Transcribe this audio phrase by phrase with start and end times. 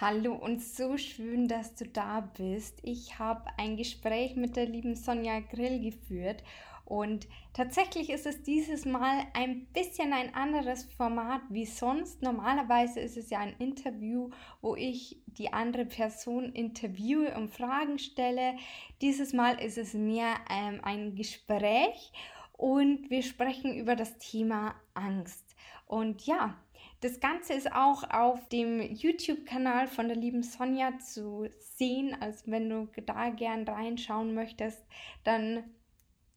[0.00, 2.78] Hallo und so schön, dass du da bist.
[2.84, 6.44] Ich habe ein Gespräch mit der lieben Sonja Grill geführt
[6.84, 12.22] und tatsächlich ist es dieses Mal ein bisschen ein anderes Format wie sonst.
[12.22, 14.30] Normalerweise ist es ja ein Interview,
[14.60, 18.54] wo ich die andere Person interviewe und Fragen stelle.
[19.02, 22.12] Dieses Mal ist es mehr ähm, ein Gespräch
[22.52, 25.56] und wir sprechen über das Thema Angst.
[25.86, 26.56] Und ja,
[27.00, 32.16] das Ganze ist auch auf dem YouTube-Kanal von der lieben Sonja zu sehen.
[32.20, 34.84] Also wenn du da gern reinschauen möchtest,
[35.22, 35.62] dann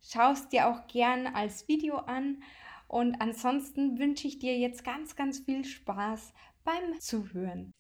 [0.02, 2.44] schaust dir auch gern als Video an.
[2.88, 7.73] Und ansonsten wünsche ich dir jetzt ganz, ganz viel Spaß beim Zuhören.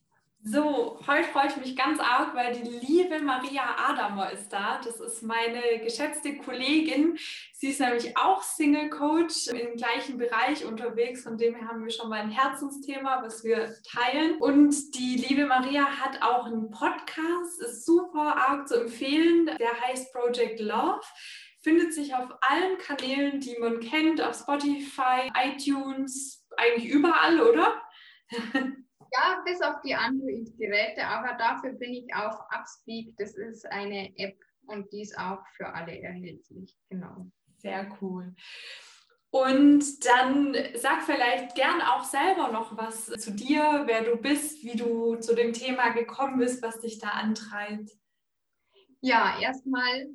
[0.43, 4.81] So, heute freue ich mich ganz arg, weil die liebe Maria Adamer ist da.
[4.83, 7.15] Das ist meine geschätzte Kollegin.
[7.53, 11.21] Sie ist nämlich auch Single Coach im gleichen Bereich unterwegs.
[11.21, 14.37] Von dem her haben wir schon mal ein Herzensthema, was wir teilen.
[14.39, 19.45] Und die liebe Maria hat auch einen Podcast, ist super arg zu empfehlen.
[19.59, 21.01] Der heißt Project Love
[21.59, 27.79] findet sich auf allen Kanälen, die man kennt, auf Spotify, iTunes, eigentlich überall, oder?
[29.13, 33.15] Ja, bis auf die Android-Geräte, aber dafür bin ich auf Upspeak.
[33.17, 36.77] Das ist eine App und die ist auch für alle erhältlich.
[36.89, 37.27] Genau.
[37.57, 38.33] Sehr cool.
[39.29, 44.75] Und dann sag vielleicht gern auch selber noch was zu dir, wer du bist, wie
[44.75, 47.91] du zu dem Thema gekommen bist, was dich da antreibt.
[48.99, 50.07] Ja, erstmal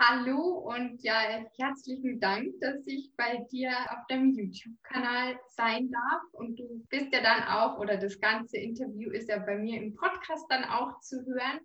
[0.00, 6.22] Hallo und ja, herzlichen Dank, dass ich bei dir auf dem YouTube-Kanal sein darf.
[6.32, 9.94] Und du bist ja dann auch, oder das ganze Interview ist ja bei mir im
[9.94, 11.60] Podcast dann auch zu hören.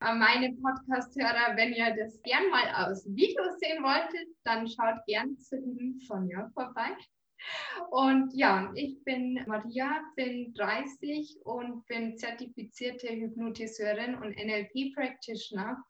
[0.00, 5.36] Äh, meine Podcast-Hörer, wenn ihr das gern mal aus Video sehen wolltet, dann schaut gern
[5.38, 6.96] zu lieben Sonja vorbei.
[7.90, 15.84] Und ja, ich bin Maria, bin 30 und bin zertifizierte Hypnotiseurin und NLP-Practitioner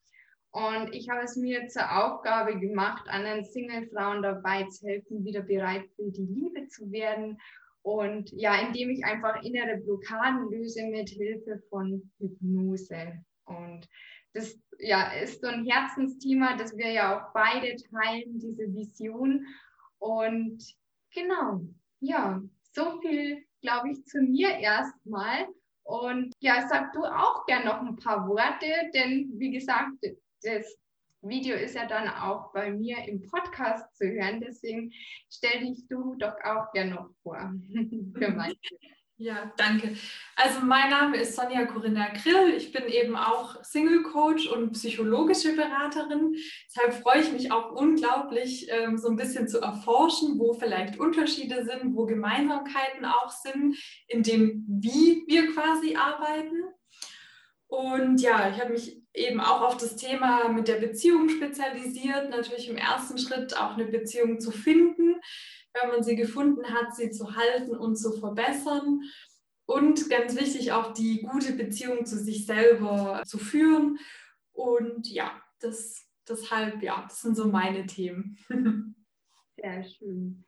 [0.55, 5.83] und ich habe es mir zur Aufgabe gemacht, anderen Single-Frauen dabei zu helfen, wieder bereit
[5.97, 7.41] für die Liebe zu werden.
[7.83, 13.19] Und ja, indem ich einfach innere Blockaden löse mit Hilfe von Hypnose.
[13.47, 13.89] Und
[14.33, 19.45] das ja, ist so ein Herzensthema, das wir ja auch beide teilen, diese Vision.
[19.99, 20.63] Und
[21.13, 21.63] genau,
[21.99, 22.41] ja,
[22.73, 25.49] so viel, glaube ich, zu mir erstmal.
[25.83, 29.99] Und ja, sag du auch gern noch ein paar Worte, denn wie gesagt,
[30.45, 30.79] das
[31.23, 34.41] Video ist ja dann auch bei mir im Podcast zu hören.
[34.41, 34.93] Deswegen
[35.31, 37.55] stell dich du doch auch gerne noch vor.
[39.17, 39.97] ja, danke.
[40.37, 42.55] Also mein Name ist Sonja Corinna Grill.
[42.57, 46.37] Ich bin eben auch Single Coach und psychologische Beraterin.
[46.69, 51.65] Deshalb freue ich mich auch unglaublich, ähm, so ein bisschen zu erforschen, wo vielleicht Unterschiede
[51.65, 53.79] sind, wo Gemeinsamkeiten auch sind,
[54.09, 56.65] in dem, wie wir quasi arbeiten.
[57.67, 62.31] Und ja, ich habe mich eben auch auf das Thema mit der Beziehung spezialisiert.
[62.31, 65.15] Natürlich im ersten Schritt auch eine Beziehung zu finden,
[65.73, 69.01] wenn man sie gefunden hat, sie zu halten und zu verbessern.
[69.67, 73.99] Und ganz wichtig auch die gute Beziehung zu sich selber zu führen.
[74.53, 78.37] Und ja, das, deshalb, ja, das sind so meine Themen.
[79.57, 80.45] Sehr schön.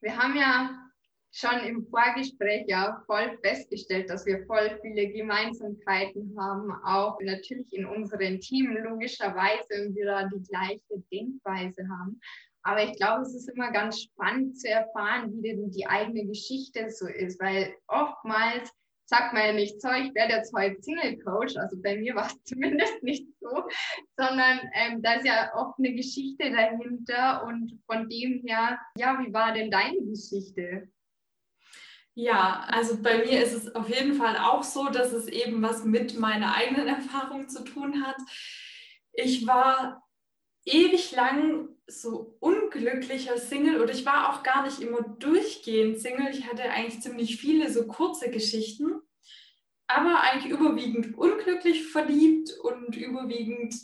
[0.00, 0.89] Wir haben ja
[1.32, 7.86] schon im Vorgespräch ja voll festgestellt, dass wir voll viele Gemeinsamkeiten haben, auch natürlich in
[7.86, 12.20] unseren Teams logischerweise wir da die gleiche Denkweise haben.
[12.62, 16.90] Aber ich glaube, es ist immer ganz spannend zu erfahren, wie denn die eigene Geschichte
[16.90, 18.70] so ist, weil oftmals
[19.06, 22.26] sagt man ja nicht so, ich werde jetzt heute Single Coach, also bei mir war
[22.26, 23.64] es zumindest nicht so,
[24.16, 29.32] sondern ähm, da ist ja oft eine Geschichte dahinter und von dem her, ja, wie
[29.32, 30.88] war denn deine Geschichte?
[32.22, 35.84] Ja, also bei mir ist es auf jeden Fall auch so, dass es eben was
[35.86, 38.16] mit meiner eigenen Erfahrung zu tun hat.
[39.14, 40.06] Ich war
[40.66, 46.28] ewig lang so unglücklicher Single oder ich war auch gar nicht immer durchgehend Single.
[46.30, 49.00] Ich hatte eigentlich ziemlich viele so kurze Geschichten,
[49.86, 53.74] aber eigentlich überwiegend unglücklich verliebt und überwiegend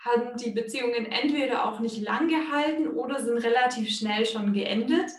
[0.00, 5.10] haben die Beziehungen entweder auch nicht lang gehalten oder sind relativ schnell schon geendet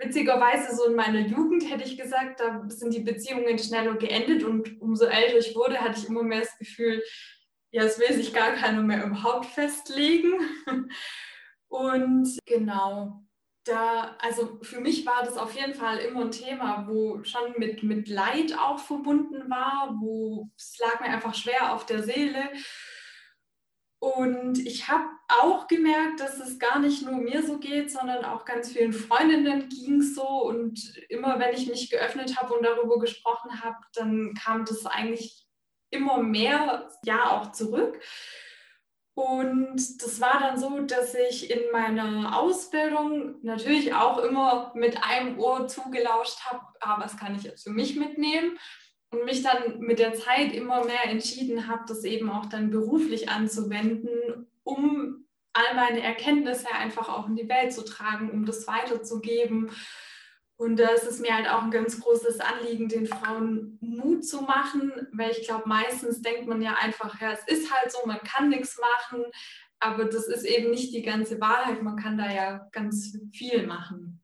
[0.00, 4.80] witzigerweise so in meiner Jugend hätte ich gesagt, da sind die Beziehungen schneller geendet und
[4.80, 7.02] umso älter ich wurde, hatte ich immer mehr das Gefühl,
[7.70, 10.32] ja, es will sich gar keiner mehr überhaupt festlegen.
[11.68, 13.22] Und genau,
[13.64, 17.84] da, also für mich war das auf jeden Fall immer ein Thema, wo schon mit,
[17.84, 22.50] mit Leid auch verbunden war, wo es lag mir einfach schwer auf der Seele.
[24.00, 28.46] Und ich habe auch gemerkt, dass es gar nicht nur mir so geht, sondern auch
[28.46, 30.26] ganz vielen Freundinnen ging es so.
[30.26, 35.46] Und immer wenn ich mich geöffnet habe und darüber gesprochen habe, dann kam das eigentlich
[35.90, 38.00] immer mehr, ja, auch zurück.
[39.14, 45.38] Und das war dann so, dass ich in meiner Ausbildung natürlich auch immer mit einem
[45.38, 48.58] Ohr zugelauscht habe, ah, was kann ich jetzt für mich mitnehmen?
[49.10, 53.28] Und mich dann mit der Zeit immer mehr entschieden habe, das eben auch dann beruflich
[53.28, 59.70] anzuwenden, um all meine Erkenntnisse einfach auch in die Welt zu tragen, um das weiterzugeben.
[60.56, 64.92] Und da ist mir halt auch ein ganz großes Anliegen, den Frauen Mut zu machen,
[65.12, 68.50] weil ich glaube, meistens denkt man ja einfach, ja, es ist halt so, man kann
[68.50, 69.24] nichts machen,
[69.80, 74.19] aber das ist eben nicht die ganze Wahrheit, man kann da ja ganz viel machen.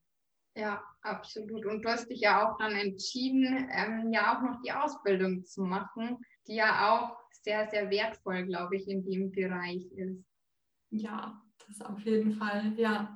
[0.57, 1.67] Ja, absolut.
[1.67, 5.63] Und du hast dich ja auch dann entschieden, ähm, ja auch noch die Ausbildung zu
[5.63, 10.25] machen, die ja auch sehr, sehr wertvoll, glaube ich, in dem Bereich ist.
[10.91, 13.15] Ja, das auf jeden Fall, ja.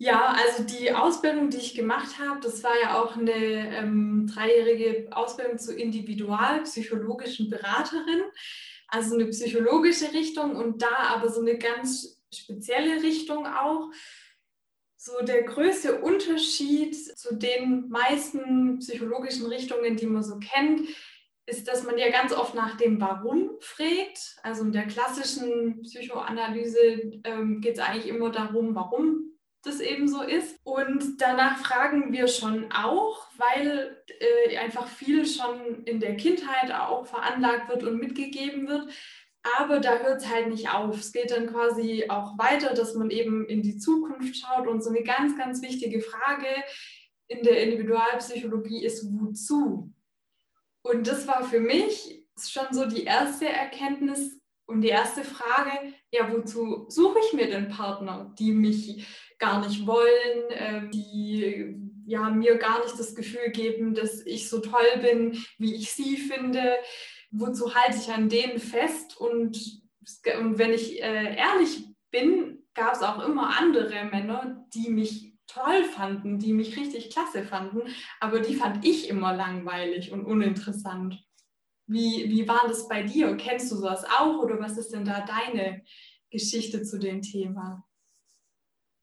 [0.00, 5.08] Ja, also die Ausbildung, die ich gemacht habe, das war ja auch eine ähm, dreijährige
[5.10, 8.22] Ausbildung zur individualpsychologischen Beraterin,
[8.86, 13.90] also eine psychologische Richtung und da aber so eine ganz spezielle Richtung auch
[14.98, 20.88] so der größte Unterschied zu den meisten psychologischen Richtungen, die man so kennt,
[21.46, 24.36] ist, dass man ja ganz oft nach dem Warum fragt.
[24.42, 29.28] Also in der klassischen Psychoanalyse ähm, geht es eigentlich immer darum, warum
[29.62, 30.58] das eben so ist.
[30.64, 37.06] Und danach fragen wir schon auch, weil äh, einfach viel schon in der Kindheit auch
[37.06, 38.90] veranlagt wird und mitgegeben wird.
[39.56, 40.98] Aber da hört es halt nicht auf.
[40.98, 44.66] Es geht dann quasi auch weiter, dass man eben in die Zukunft schaut.
[44.66, 46.46] Und so eine ganz, ganz wichtige Frage
[47.28, 49.92] in der Individualpsychologie ist, wozu?
[50.82, 56.32] Und das war für mich schon so die erste Erkenntnis und die erste Frage, ja,
[56.32, 59.06] wozu suche ich mir denn Partner, die mich
[59.38, 61.74] gar nicht wollen, äh, die
[62.06, 66.16] ja, mir gar nicht das Gefühl geben, dass ich so toll bin, wie ich sie
[66.16, 66.76] finde
[67.30, 69.16] wozu halte ich an denen fest?
[69.16, 69.82] Und,
[70.34, 76.38] wenn ich äh, ehrlich bin, gab es auch immer andere Männer, die mich toll fanden,
[76.38, 77.82] die mich richtig klasse fanden,
[78.20, 81.22] aber die fand ich immer langweilig und uninteressant.
[81.86, 83.34] Wie, wie war das bei dir?
[83.36, 85.82] Kennst du sowas auch oder was ist denn da deine
[86.30, 87.82] Geschichte zu dem Thema?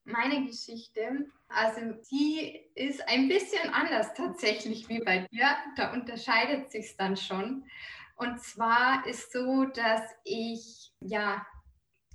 [0.03, 1.81] Meine Geschichte, also
[2.11, 5.47] die ist ein bisschen anders tatsächlich wie bei dir.
[5.75, 7.65] Da unterscheidet sich dann schon.
[8.15, 11.45] Und zwar ist so, dass ich, ja,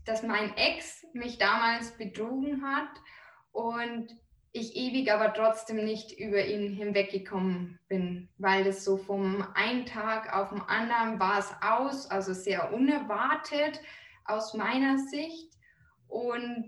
[0.07, 2.89] dass mein Ex mich damals betrogen hat
[3.53, 4.17] und
[4.53, 10.35] ich ewig aber trotzdem nicht über ihn hinweggekommen bin, weil das so vom einen Tag
[10.35, 13.81] auf den anderen war es aus, also sehr unerwartet
[14.25, 15.53] aus meiner Sicht.
[16.09, 16.67] Und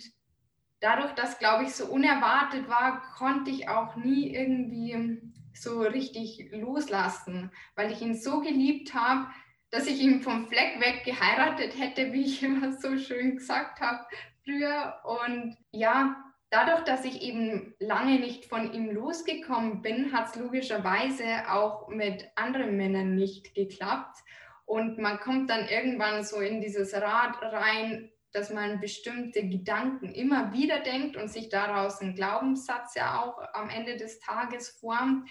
[0.79, 7.51] dadurch, dass, glaube ich, so unerwartet war, konnte ich auch nie irgendwie so richtig loslassen,
[7.75, 9.29] weil ich ihn so geliebt habe,
[9.71, 14.07] dass ich ihn vom Fleck weg geheiratet hätte, wie ich immer so schön gesagt habe
[14.45, 15.01] früher.
[15.05, 16.17] Und ja,
[16.51, 22.29] dadurch, dass ich eben lange nicht von ihm losgekommen bin, hat es logischerweise auch mit
[22.37, 24.19] anderen Männern nicht geklappt.
[24.67, 30.53] Und man kommt dann irgendwann so in dieses Rad rein, dass man bestimmte Gedanken immer
[30.53, 35.29] wieder denkt und sich daraus einen Glaubenssatz ja auch am Ende des Tages formt.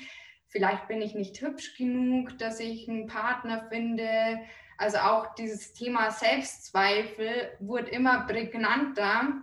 [0.48, 4.40] Vielleicht bin ich nicht hübsch genug, dass ich einen Partner finde.
[4.78, 9.42] Also auch dieses Thema Selbstzweifel wurde immer prägnanter.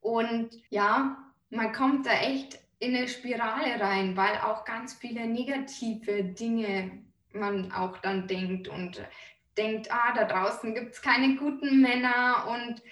[0.00, 1.16] Und ja,
[1.50, 7.02] man kommt da echt in eine Spirale rein, weil auch ganz viele negative Dinge
[7.32, 9.02] man auch dann denkt und
[9.56, 12.82] denkt, ah, da draußen gibt es keine guten Männer und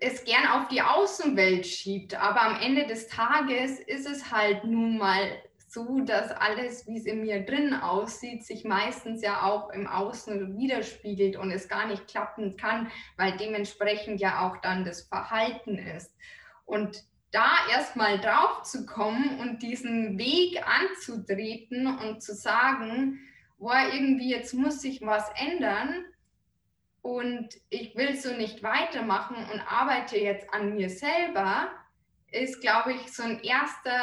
[0.00, 2.14] es gern auf die Außenwelt schiebt.
[2.14, 5.30] Aber am Ende des Tages ist es halt nun mal
[5.68, 10.56] so, dass alles, wie es in mir drin aussieht, sich meistens ja auch im Außen
[10.58, 16.12] widerspiegelt und es gar nicht klappen kann, weil dementsprechend ja auch dann das Verhalten ist.
[16.64, 23.20] Und da erstmal drauf zu kommen und diesen Weg anzutreten und zu sagen,
[23.60, 26.06] boah, irgendwie jetzt muss sich was ändern
[27.02, 31.68] und ich will so nicht weitermachen und arbeite jetzt an mir selber,
[32.32, 34.00] ist, glaube ich, so ein erster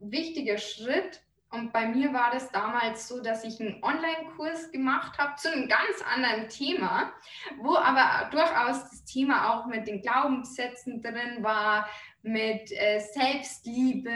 [0.00, 1.22] wichtiger Schritt.
[1.50, 5.68] Und bei mir war das damals so, dass ich einen Online-Kurs gemacht habe zu einem
[5.68, 7.12] ganz anderen Thema,
[7.58, 11.88] wo aber durchaus das Thema auch mit den Glaubenssätzen drin war,
[12.22, 14.10] mit äh, Selbstliebe.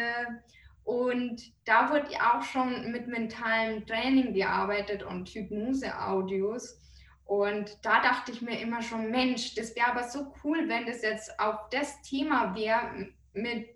[0.91, 6.81] Und da wurde auch schon mit mentalem Training gearbeitet und Hypnose-Audios.
[7.27, 11.03] Und da dachte ich mir immer schon, Mensch, das wäre aber so cool, wenn das
[11.03, 13.69] jetzt auch das Thema wäre mit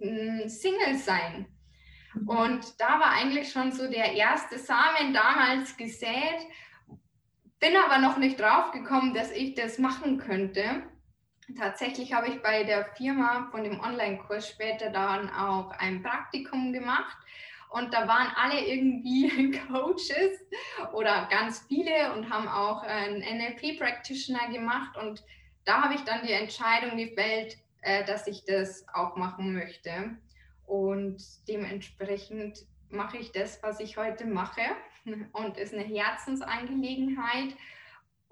[0.50, 1.46] Single sein.
[2.26, 6.48] Und da war eigentlich schon so der erste Samen damals gesät.
[7.60, 10.82] Bin aber noch nicht drauf gekommen, dass ich das machen könnte.
[11.58, 17.16] Tatsächlich habe ich bei der Firma von dem Online-Kurs später dann auch ein Praktikum gemacht
[17.74, 20.46] und da waren alle irgendwie Coaches
[20.92, 24.96] oder ganz viele und haben auch einen NLP-Practitioner gemacht.
[24.96, 25.24] Und
[25.64, 30.16] da habe ich dann die Entscheidung gefällt, äh, dass ich das auch machen möchte.
[30.66, 34.62] Und dementsprechend mache ich das, was ich heute mache.
[35.32, 37.56] Und ist eine Herzensangelegenheit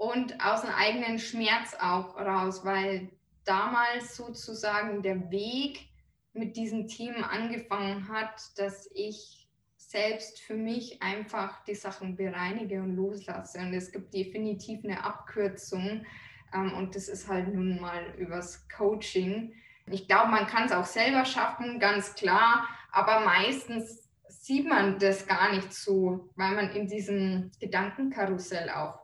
[0.02, 3.08] und aus einem eigenen Schmerz auch raus, weil
[3.44, 5.90] damals sozusagen der Weg
[6.32, 12.96] mit diesen Themen angefangen hat, dass ich selbst für mich einfach die Sachen bereinige und
[12.96, 13.60] loslasse.
[13.60, 16.04] Und es gibt definitiv eine Abkürzung
[16.52, 19.54] ähm, und das ist halt nun mal übers Coaching.
[19.86, 25.28] Ich glaube, man kann es auch selber schaffen, ganz klar, aber meistens sieht man das
[25.28, 29.01] gar nicht so, weil man in diesem Gedankenkarussell auch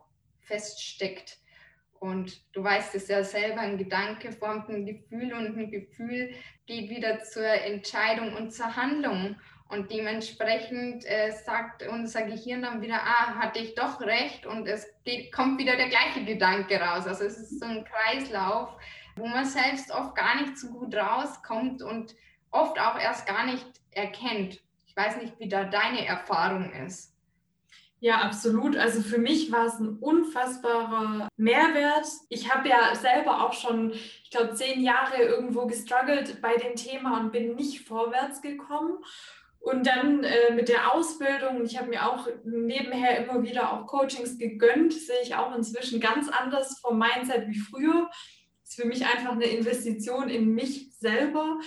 [0.49, 1.37] feststeckt.
[1.99, 6.33] Und du weißt es ja selber, ein Gedanke formt ein Gefühl und ein Gefühl
[6.65, 9.35] geht wieder zur Entscheidung und zur Handlung.
[9.67, 14.87] Und dementsprechend äh, sagt unser Gehirn dann wieder, ah, hatte ich doch recht und es
[15.03, 17.05] geht, kommt wieder der gleiche Gedanke raus.
[17.05, 18.69] Also es ist so ein Kreislauf,
[19.15, 22.15] wo man selbst oft gar nicht so gut rauskommt und
[22.49, 24.59] oft auch erst gar nicht erkennt.
[24.87, 27.15] Ich weiß nicht, wie da deine Erfahrung ist.
[28.01, 28.77] Ja, absolut.
[28.77, 32.07] Also für mich war es ein unfassbarer Mehrwert.
[32.29, 37.19] Ich habe ja selber auch schon, ich glaube, zehn Jahre irgendwo gestruggelt bei dem Thema
[37.19, 38.99] und bin nicht vorwärts gekommen.
[39.59, 44.37] Und dann äh, mit der Ausbildung, ich habe mir auch nebenher immer wieder auch Coachings
[44.37, 48.09] gegönnt, sehe ich auch inzwischen ganz anders vom Mindset wie früher.
[48.61, 51.59] Das ist für mich einfach eine Investition in mich selber.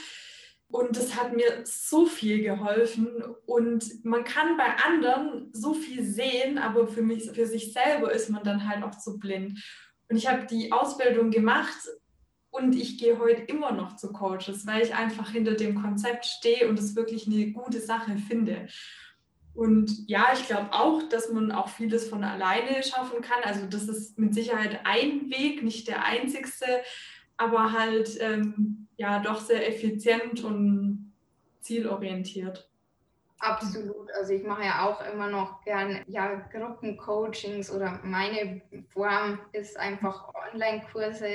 [0.73, 3.23] Und das hat mir so viel geholfen.
[3.45, 8.31] Und man kann bei anderen so viel sehen, aber für mich, für sich selber ist
[8.31, 9.63] man dann halt auch so blind.
[10.09, 11.77] Und ich habe die Ausbildung gemacht
[12.51, 16.67] und ich gehe heute immer noch zu Coaches, weil ich einfach hinter dem Konzept stehe
[16.67, 18.67] und es wirklich eine gute Sache finde.
[19.53, 23.43] Und ja, ich glaube auch, dass man auch vieles von alleine schaffen kann.
[23.45, 26.67] Also das ist mit Sicherheit ein Weg, nicht der einzigste
[27.37, 31.13] aber halt ähm, ja doch sehr effizient und
[31.61, 32.69] zielorientiert.
[33.43, 34.09] Absolut.
[34.13, 40.33] Also ich mache ja auch immer noch gern ja, Gruppencoachings oder meine Form ist einfach
[40.53, 41.27] Online-Kurse.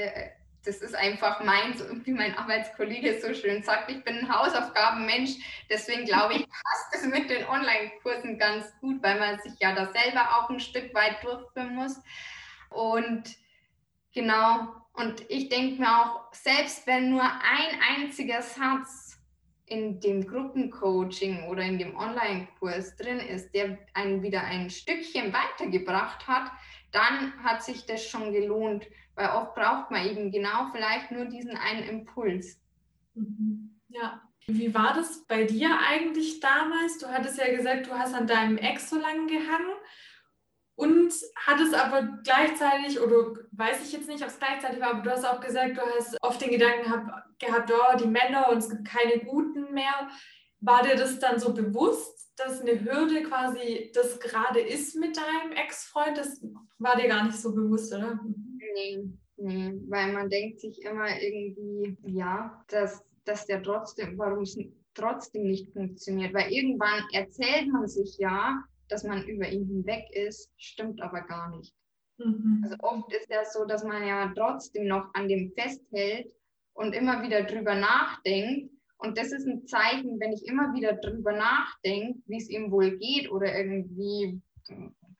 [0.63, 5.31] Das ist einfach meins und wie mein Arbeitskollege so schön sagt, ich bin ein Hausaufgabenmensch.
[5.69, 9.91] Deswegen glaube ich, passt es mit den Online-Kursen ganz gut, weil man sich ja da
[9.91, 12.01] selber auch ein Stück weit durchführen muss.
[12.69, 13.35] Und
[14.13, 19.19] genau, und ich denke mir auch, selbst wenn nur ein einziger Satz
[19.67, 26.27] in dem Gruppencoaching oder in dem Online-Kurs drin ist, der einen wieder ein Stückchen weitergebracht
[26.27, 26.51] hat,
[26.91, 31.57] dann hat sich das schon gelohnt, weil oft braucht man eben genau vielleicht nur diesen
[31.57, 32.59] einen Impuls.
[33.13, 33.79] Mhm.
[33.89, 34.21] Ja.
[34.47, 36.97] Wie war das bei dir eigentlich damals?
[36.99, 39.75] Du hattest ja gesagt, du hast an deinem Ex so lange gehangen
[40.77, 45.01] und hat es aber gleichzeitig, oder weiß ich jetzt nicht, ob es gleichzeitig war, aber
[45.01, 48.69] du hast auch gesagt, du hast oft den Gedanken gehabt, oh, die Männer und es
[48.69, 50.07] gibt keine Guten mehr.
[50.59, 55.51] War dir das dann so bewusst, dass eine Hürde quasi das gerade ist mit deinem
[55.53, 56.15] Ex-Freund?
[56.15, 56.45] Das
[56.77, 58.19] war dir gar nicht so bewusst, oder?
[58.75, 64.59] Nee, nee, weil man denkt sich immer irgendwie, ja, dass, dass der trotzdem, warum es
[64.93, 66.35] trotzdem nicht funktioniert.
[66.35, 71.55] Weil irgendwann erzählt man sich ja, dass man über ihn hinweg ist, stimmt aber gar
[71.55, 71.73] nicht.
[72.17, 72.61] Mhm.
[72.63, 76.31] Also oft ist ja so, dass man ja trotzdem noch an dem festhält
[76.73, 78.71] und immer wieder drüber nachdenkt.
[78.97, 82.97] Und das ist ein Zeichen, wenn ich immer wieder drüber nachdenke, wie es ihm wohl
[82.97, 84.41] geht oder irgendwie,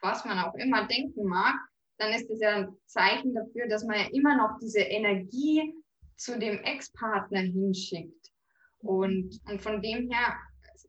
[0.02, 1.56] was man auch immer denken mag,
[1.98, 5.74] dann ist das ja ein Zeichen dafür, dass man ja immer noch diese Energie
[6.16, 8.32] zu dem Ex-Partner hinschickt.
[8.80, 10.38] Und, und von dem her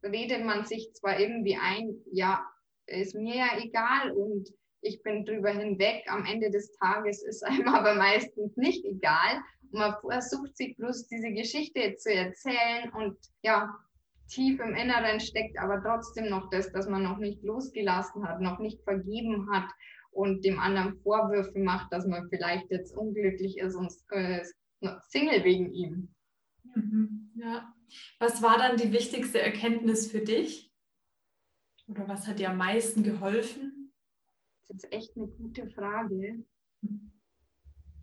[0.02, 2.46] redet man sich zwar irgendwie ein, ja,
[2.88, 4.48] ist mir ja egal und
[4.80, 6.04] ich bin drüber hinweg.
[6.06, 9.42] Am Ende des Tages ist einem aber meistens nicht egal.
[9.70, 13.74] Und man versucht sich bloß diese Geschichte zu erzählen und ja,
[14.28, 18.58] tief im Inneren steckt, aber trotzdem noch das, dass man noch nicht losgelassen hat, noch
[18.58, 19.70] nicht vergeben hat
[20.10, 24.44] und dem anderen Vorwürfe macht, dass man vielleicht jetzt unglücklich ist und äh,
[25.08, 26.14] Single wegen ihm.
[26.74, 27.72] Mhm, ja.
[28.18, 30.67] Was war dann die wichtigste Erkenntnis für dich?
[31.88, 33.92] Oder was hat dir am meisten geholfen?
[34.68, 36.44] Das ist echt eine gute Frage.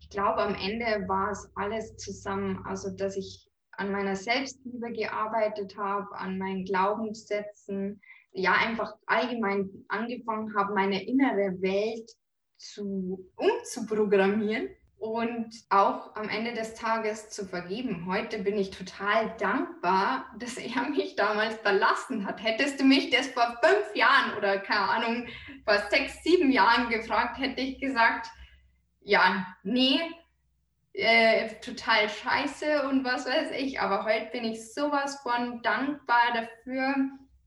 [0.00, 2.64] Ich glaube, am Ende war es alles zusammen.
[2.66, 8.00] Also, dass ich an meiner Selbstliebe gearbeitet habe, an meinen Glaubenssätzen,
[8.32, 12.10] ja, einfach allgemein angefangen habe, meine innere Welt
[12.56, 18.06] zu, umzuprogrammieren und auch am Ende des Tages zu vergeben.
[18.06, 22.42] Heute bin ich total dankbar, dass er mich damals verlassen hat.
[22.42, 25.26] Hättest du mich das vor fünf Jahren oder keine Ahnung,
[25.64, 28.28] vor sechs, sieben Jahren gefragt, hätte ich gesagt,
[29.00, 30.00] ja, nee,
[30.92, 33.80] äh, total scheiße und was weiß ich.
[33.80, 36.94] Aber heute bin ich sowas von dankbar dafür,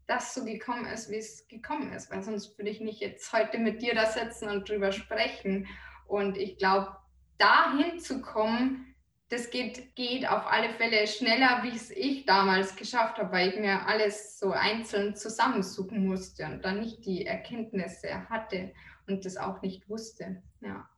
[0.07, 2.11] dass so gekommen ist, wie es gekommen ist.
[2.11, 5.67] Weil sonst würde ich nicht jetzt heute mit dir da sitzen und drüber sprechen.
[6.07, 6.95] Und ich glaube,
[7.39, 8.95] dahin zu kommen,
[9.29, 13.59] das geht, geht auf alle Fälle schneller, wie es ich damals geschafft habe, weil ich
[13.59, 18.73] mir alles so einzeln zusammensuchen musste und dann nicht die Erkenntnisse hatte
[19.07, 20.41] und das auch nicht wusste.
[20.61, 20.89] Ja,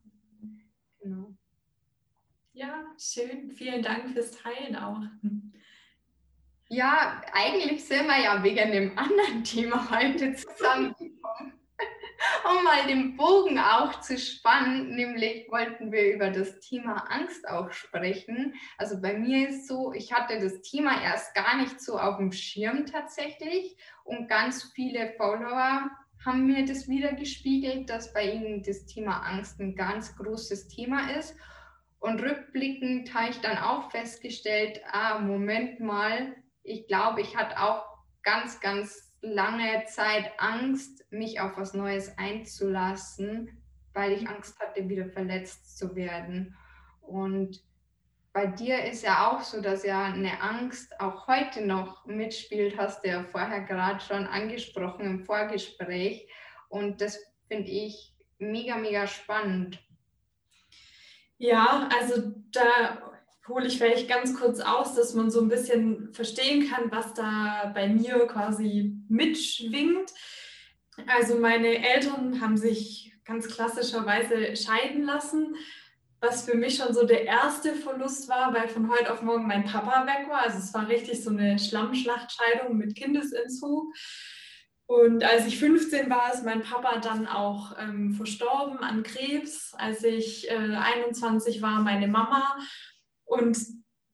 [1.02, 1.36] genau.
[2.54, 3.52] Ja, schön.
[3.52, 5.02] Vielen Dank fürs Teilen auch.
[6.70, 11.21] Ja, eigentlich sind wir ja wegen dem anderen Thema heute zusammengekommen
[12.50, 17.72] um mal den Bogen auch zu spannen, nämlich wollten wir über das Thema Angst auch
[17.72, 18.54] sprechen.
[18.78, 22.32] Also bei mir ist so, ich hatte das Thema erst gar nicht so auf dem
[22.32, 25.90] Schirm tatsächlich und ganz viele Follower
[26.25, 31.10] haben mir das wieder gespiegelt, dass bei ihnen das Thema Angst ein ganz großes Thema
[31.18, 31.36] ist.
[32.00, 37.86] Und rückblickend habe ich dann auch festgestellt, ah, Moment mal, ich glaube, ich hatte auch
[38.24, 43.62] ganz, ganz lange Zeit Angst, mich auf was Neues einzulassen,
[43.94, 46.55] weil ich Angst hatte, wieder verletzt zu werden.
[47.01, 47.64] Und
[48.34, 53.03] bei dir ist ja auch so, dass ja eine Angst auch heute noch mitspielt, hast
[53.03, 56.27] du ja vorher gerade schon angesprochen im Vorgespräch.
[56.70, 59.79] Und das finde ich mega, mega spannend.
[61.38, 63.11] Ja, also da
[63.48, 67.72] hole ich vielleicht ganz kurz aus, dass man so ein bisschen verstehen kann, was da
[67.74, 70.12] bei mir quasi mitschwingt.
[71.08, 75.56] Also meine Eltern haben sich ganz klassischerweise scheiden lassen,
[76.20, 79.66] was für mich schon so der erste Verlust war, weil von heute auf morgen mein
[79.66, 80.44] Papa weg war.
[80.44, 83.92] Also es war richtig so eine Schlammschlachtscheidung mit Kindesentzug.
[84.86, 89.74] Und als ich 15 war, ist mein Papa dann auch ähm, verstorben an Krebs.
[89.77, 92.58] Als ich äh, 21 war, meine Mama.
[93.31, 93.57] Und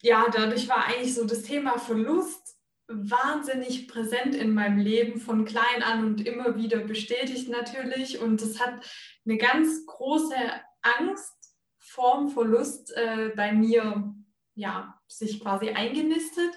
[0.04, 2.56] ja, dadurch war eigentlich so das Thema Verlust
[2.88, 8.20] wahnsinnig präsent in meinem Leben von klein an und immer wieder bestätigt natürlich.
[8.20, 8.88] Und es hat
[9.26, 10.36] eine ganz große
[10.84, 11.34] Angst
[11.80, 14.14] vorm Verlust äh, bei mir
[14.54, 16.52] ja, sich quasi eingenistet.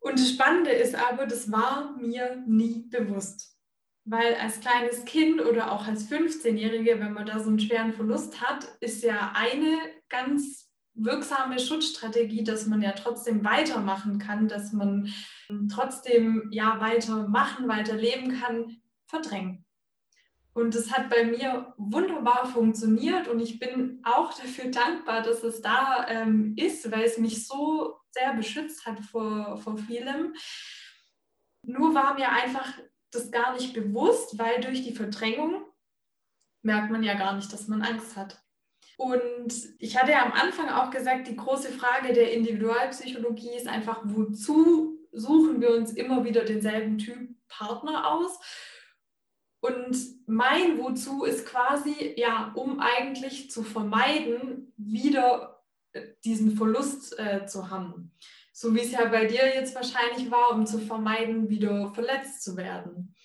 [0.00, 3.58] Und das Spannende ist aber, das war mir nie bewusst.
[4.04, 8.40] Weil als kleines Kind oder auch als 15-Jährige, wenn man da so einen schweren Verlust
[8.40, 9.76] hat, ist ja eine
[10.08, 15.12] ganz wirksame Schutzstrategie, dass man ja trotzdem weitermachen kann, dass man
[15.72, 18.76] trotzdem ja weitermachen, weiterleben kann,
[19.06, 19.64] verdrängen.
[20.54, 25.62] Und es hat bei mir wunderbar funktioniert und ich bin auch dafür dankbar, dass es
[25.62, 30.34] da ähm, ist, weil es mich so sehr beschützt hat vor, vor vielem.
[31.64, 32.70] Nur war mir einfach
[33.10, 35.64] das gar nicht bewusst, weil durch die Verdrängung
[36.62, 38.41] merkt man ja gar nicht, dass man Angst hat.
[39.02, 44.00] Und ich hatte ja am Anfang auch gesagt, die große Frage der Individualpsychologie ist einfach,
[44.04, 48.38] wozu suchen wir uns immer wieder denselben Typ Partner aus?
[49.58, 57.44] Und mein Wozu ist quasi, ja, um eigentlich zu vermeiden, wieder äh, diesen Verlust äh,
[57.46, 58.14] zu haben.
[58.52, 62.56] So wie es ja bei dir jetzt wahrscheinlich war, um zu vermeiden, wieder verletzt zu
[62.56, 63.16] werden.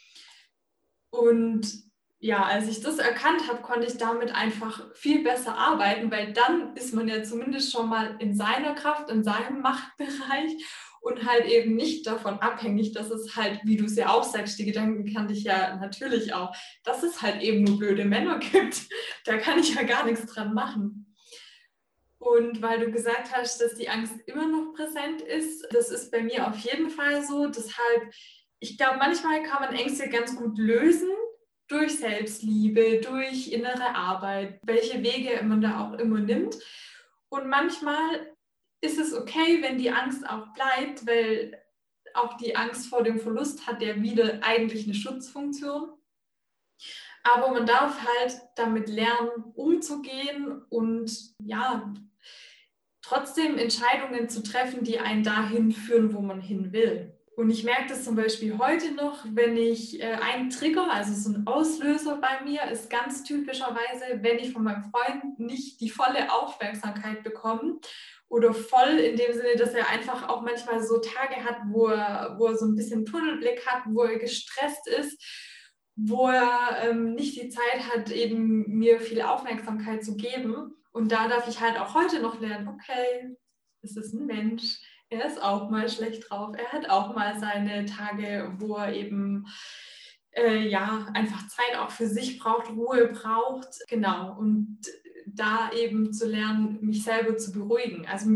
[1.11, 1.86] Und
[2.19, 6.75] ja, als ich das erkannt habe, konnte ich damit einfach viel besser arbeiten, weil dann
[6.75, 10.57] ist man ja zumindest schon mal in seiner Kraft, in seinem Machtbereich
[11.01, 14.57] und halt eben nicht davon abhängig, dass es halt, wie du es ja auch sagst,
[14.57, 18.87] die Gedanken kannte ich ja natürlich auch, dass es halt eben nur blöde Männer gibt.
[19.25, 21.15] Da kann ich ja gar nichts dran machen.
[22.17, 26.23] Und weil du gesagt hast, dass die Angst immer noch präsent ist, das ist bei
[26.23, 27.45] mir auf jeden Fall so.
[27.45, 28.11] Deshalb,
[28.59, 31.09] ich glaube, manchmal kann man Ängste ganz gut lösen,
[31.67, 36.55] durch Selbstliebe, durch innere Arbeit, welche Wege man da auch immer nimmt.
[37.29, 38.35] Und manchmal
[38.81, 41.61] ist es okay, wenn die Angst auch bleibt, weil
[42.13, 45.93] auch die Angst vor dem Verlust hat ja wieder eigentlich eine Schutzfunktion.
[47.23, 51.11] Aber man darf halt damit lernen, umzugehen und
[51.43, 51.93] ja,
[53.01, 57.16] trotzdem Entscheidungen zu treffen, die einen dahin führen, wo man hin will.
[57.37, 61.37] Und ich merke das zum Beispiel heute noch, wenn ich äh, einen Trigger, also so
[61.37, 66.33] ein Auslöser bei mir, ist ganz typischerweise, wenn ich von meinem Freund nicht die volle
[66.33, 67.79] Aufmerksamkeit bekomme
[68.27, 72.37] oder voll in dem Sinne, dass er einfach auch manchmal so Tage hat, wo er,
[72.39, 75.23] wo er so ein bisschen Tunnelblick hat, wo er gestresst ist,
[75.95, 80.73] wo er ähm, nicht die Zeit hat, eben mir viel Aufmerksamkeit zu geben.
[80.91, 83.29] Und da darf ich halt auch heute noch lernen, okay,
[83.83, 87.85] es ist ein Mensch, er ist auch mal schlecht drauf, er hat auch mal seine
[87.85, 89.45] Tage, wo er eben
[90.31, 93.67] äh, ja einfach Zeit auch für sich braucht, Ruhe braucht.
[93.87, 94.37] Genau.
[94.37, 94.79] Und
[95.25, 98.05] da eben zu lernen, mich selber zu beruhigen.
[98.07, 98.29] Also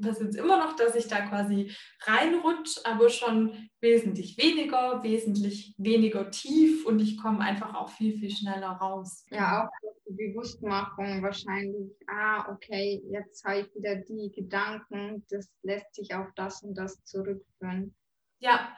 [0.00, 1.70] passiert es immer noch, dass ich da quasi
[2.02, 8.30] reinrutsche, aber schon wesentlich weniger, wesentlich weniger tief und ich komme einfach auch viel, viel
[8.30, 9.24] schneller raus.
[9.30, 15.94] Ja, auch die Bewusstmachung wahrscheinlich, ah, okay, jetzt habe ich wieder die Gedanken, das lässt
[15.94, 17.94] sich auf das und das zurückführen.
[18.38, 18.76] Ja,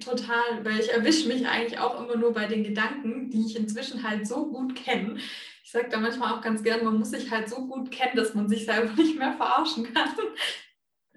[0.00, 4.08] total, weil ich erwische mich eigentlich auch immer nur bei den Gedanken, die ich inzwischen
[4.08, 5.18] halt so gut kenne,
[5.72, 8.34] ich sage da manchmal auch ganz gern, man muss sich halt so gut kennen, dass
[8.34, 10.10] man sich selber nicht mehr verarschen kann.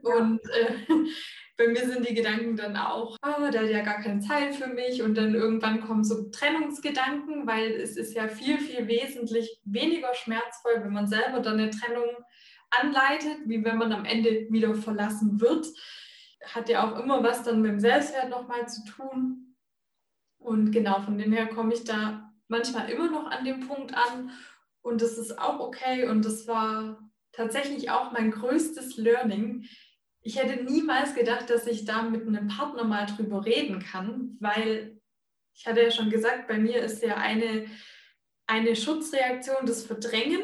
[0.02, 0.76] Und äh,
[1.58, 4.68] bei mir sind die Gedanken dann auch, oh, der hat ja gar keine Zeit für
[4.68, 5.02] mich.
[5.02, 10.82] Und dann irgendwann kommen so Trennungsgedanken, weil es ist ja viel, viel wesentlich weniger schmerzvoll,
[10.84, 12.10] wenn man selber dann eine Trennung
[12.82, 15.68] anleitet, wie wenn man am Ende wieder verlassen wird.
[16.54, 19.56] Hat ja auch immer was dann mit dem Selbstwert nochmal zu tun.
[20.38, 24.32] Und genau, von dem her komme ich da manchmal immer noch an dem Punkt an
[24.82, 29.66] und das ist auch okay und das war tatsächlich auch mein größtes Learning.
[30.22, 35.02] Ich hätte niemals gedacht, dass ich da mit einem Partner mal drüber reden kann, weil
[35.56, 37.66] ich hatte ja schon gesagt, bei mir ist ja eine,
[38.46, 40.44] eine Schutzreaktion das Verdrängen.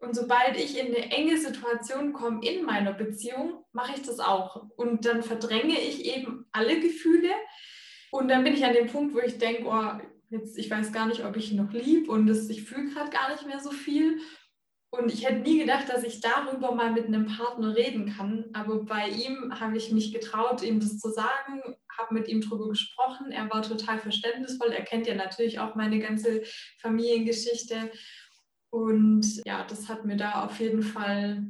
[0.00, 4.68] Und sobald ich in eine enge Situation komme in meiner Beziehung, mache ich das auch.
[4.76, 7.30] Und dann verdränge ich eben alle Gefühle.
[8.10, 11.06] Und dann bin ich an dem Punkt, wo ich denke, oh, jetzt, ich weiß gar
[11.06, 13.70] nicht, ob ich ihn noch lieb und das, ich fühle gerade gar nicht mehr so
[13.70, 14.18] viel.
[14.92, 18.46] Und ich hätte nie gedacht, dass ich darüber mal mit einem Partner reden kann.
[18.54, 21.62] Aber bei ihm habe ich mich getraut, ihm das zu sagen,
[21.96, 23.30] habe mit ihm darüber gesprochen.
[23.30, 24.72] Er war total verständnisvoll.
[24.72, 26.42] Er kennt ja natürlich auch meine ganze
[26.80, 27.92] Familiengeschichte.
[28.70, 31.44] Und ja, das hat mir da auf jeden Fall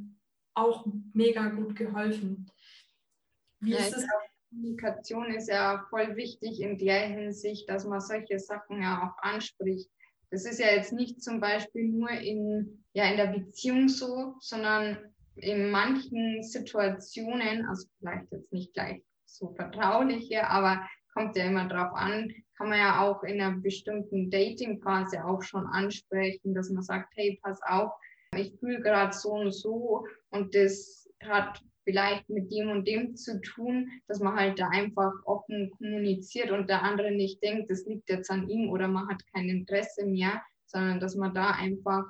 [0.53, 2.49] auch mega gut geholfen.
[3.59, 4.07] Wie ja, ist es?
[4.49, 9.89] Kommunikation ist ja voll wichtig in der Hinsicht, dass man solche Sachen ja auch anspricht.
[10.29, 14.97] Das ist ja jetzt nicht zum Beispiel nur in, ja, in der Beziehung so, sondern
[15.35, 21.93] in manchen Situationen, also vielleicht jetzt nicht gleich so vertrauliche, aber kommt ja immer drauf
[21.93, 27.11] an, kann man ja auch in einer bestimmten Dating-Phase auch schon ansprechen, dass man sagt,
[27.15, 27.91] hey, pass auf,
[28.35, 33.41] ich fühle gerade so und so und das hat vielleicht mit dem und dem zu
[33.41, 38.07] tun, dass man halt da einfach offen kommuniziert und der andere nicht denkt, das liegt
[38.11, 42.05] jetzt an ihm oder man hat kein Interesse mehr, sondern dass man da einfach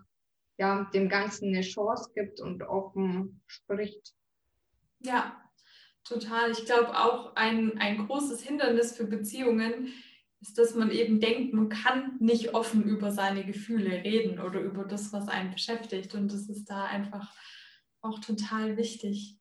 [0.58, 4.14] ja, dem Ganzen eine Chance gibt und offen spricht.
[5.00, 5.42] Ja,
[6.04, 6.52] total.
[6.52, 9.94] Ich glaube auch ein, ein großes Hindernis für Beziehungen
[10.42, 14.84] ist, dass man eben denkt, man kann nicht offen über seine Gefühle reden oder über
[14.84, 16.16] das, was einen beschäftigt.
[16.16, 17.34] Und das ist da einfach
[18.02, 19.38] auch total wichtig.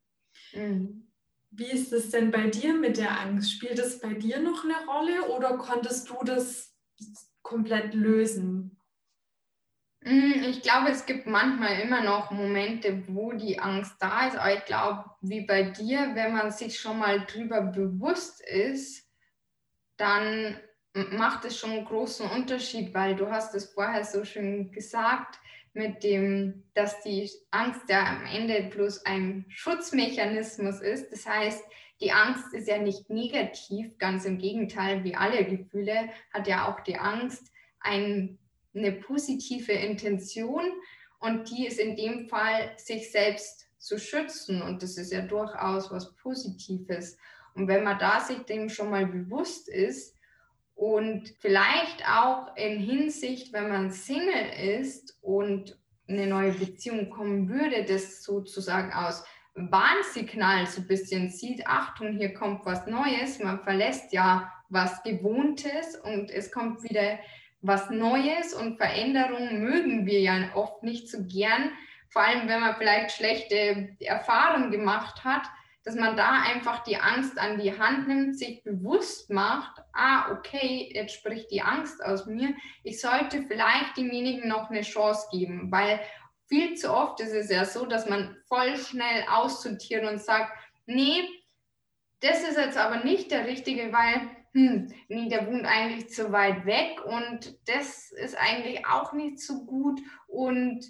[0.53, 1.09] Mhm.
[1.51, 3.51] Wie ist es denn bei dir mit der Angst?
[3.51, 6.77] Spielt es bei dir noch eine Rolle oder konntest du das
[7.43, 8.79] komplett lösen?
[10.03, 14.37] Mm, ich glaube, es gibt manchmal immer noch Momente, wo die Angst da ist.
[14.37, 19.11] Aber ich glaube, wie bei dir, wenn man sich schon mal drüber bewusst ist,
[19.97, 20.57] dann
[21.11, 25.39] macht es schon einen großen Unterschied, weil du hast es vorher so schön gesagt,
[25.73, 31.13] mit dem, dass die Angst ja am Ende bloß ein Schutzmechanismus ist.
[31.13, 31.63] Das heißt,
[32.01, 36.81] die Angst ist ja nicht negativ, ganz im Gegenteil, wie alle Gefühle hat ja auch
[36.81, 38.39] die Angst ein,
[38.75, 40.65] eine positive Intention
[41.19, 45.91] und die ist in dem Fall, sich selbst zu schützen und das ist ja durchaus
[45.91, 47.19] was Positives.
[47.55, 50.17] Und wenn man da sich dem schon mal bewusst ist,
[50.81, 57.85] und vielleicht auch in Hinsicht, wenn man Single ist und eine neue Beziehung kommen würde,
[57.85, 59.23] das sozusagen aus
[59.55, 65.97] Warnsignal so ein bisschen sieht, Achtung, hier kommt was Neues, man verlässt ja was Gewohntes
[65.97, 67.19] und es kommt wieder
[67.61, 71.73] was Neues und Veränderungen mögen wir ja oft nicht so gern,
[72.09, 75.43] vor allem wenn man vielleicht schlechte Erfahrungen gemacht hat,
[75.85, 80.91] dass man da einfach die Angst an die Hand nimmt, sich bewusst macht, ah, okay,
[80.95, 82.55] jetzt spricht die Angst aus mir.
[82.85, 86.01] Ich sollte vielleicht demjenigen noch eine Chance geben, weil
[86.49, 90.53] viel zu oft ist es ja so, dass man voll schnell aussortiert und sagt,
[90.85, 91.23] nee,
[92.21, 96.67] das ist jetzt aber nicht der richtige, weil, hm, nee, der wohnt eigentlich zu weit
[96.67, 100.85] weg und das ist eigentlich auch nicht so gut und